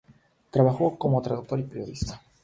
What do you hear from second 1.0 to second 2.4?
traductor y periodista.